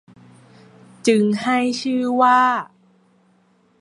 [1.07, 2.41] จึงให้ชื่อว่า